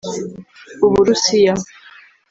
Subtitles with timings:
[0.85, 1.53] u Burusiya